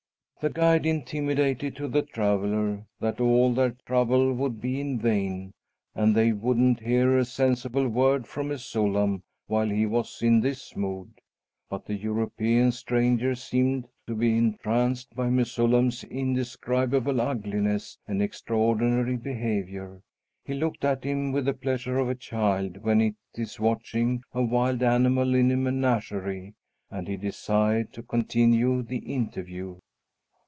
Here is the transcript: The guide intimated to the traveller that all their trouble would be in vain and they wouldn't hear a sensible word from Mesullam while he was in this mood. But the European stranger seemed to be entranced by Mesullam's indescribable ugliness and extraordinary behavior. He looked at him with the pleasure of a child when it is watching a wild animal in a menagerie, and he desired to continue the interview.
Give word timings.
The 0.41 0.49
guide 0.49 0.87
intimated 0.87 1.75
to 1.75 1.87
the 1.87 2.01
traveller 2.01 2.87
that 2.99 3.21
all 3.21 3.53
their 3.53 3.75
trouble 3.85 4.33
would 4.33 4.59
be 4.59 4.81
in 4.81 4.97
vain 4.97 5.51
and 5.93 6.15
they 6.15 6.31
wouldn't 6.31 6.79
hear 6.79 7.15
a 7.15 7.25
sensible 7.25 7.87
word 7.87 8.25
from 8.25 8.47
Mesullam 8.47 9.21
while 9.45 9.69
he 9.69 9.85
was 9.85 10.23
in 10.23 10.39
this 10.41 10.75
mood. 10.75 11.11
But 11.69 11.85
the 11.85 11.93
European 11.93 12.71
stranger 12.71 13.35
seemed 13.35 13.87
to 14.07 14.15
be 14.15 14.35
entranced 14.35 15.13
by 15.15 15.29
Mesullam's 15.29 16.03
indescribable 16.05 17.21
ugliness 17.21 17.99
and 18.07 18.19
extraordinary 18.19 19.17
behavior. 19.17 20.01
He 20.43 20.55
looked 20.55 20.83
at 20.83 21.03
him 21.03 21.31
with 21.31 21.45
the 21.45 21.53
pleasure 21.53 21.99
of 21.99 22.09
a 22.09 22.15
child 22.15 22.77
when 22.77 22.99
it 22.99 23.13
is 23.35 23.59
watching 23.59 24.23
a 24.33 24.41
wild 24.41 24.81
animal 24.81 25.35
in 25.35 25.51
a 25.51 25.55
menagerie, 25.55 26.55
and 26.89 27.07
he 27.07 27.15
desired 27.15 27.93
to 27.93 28.01
continue 28.01 28.81
the 28.81 28.97
interview. 29.05 29.77